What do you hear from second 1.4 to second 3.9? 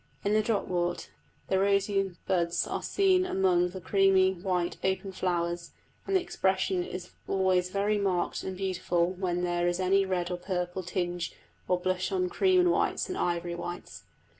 the rosy buds are seen among the